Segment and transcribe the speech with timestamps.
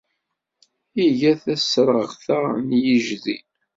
[1.05, 3.37] Iga tasreɣta n yijdi.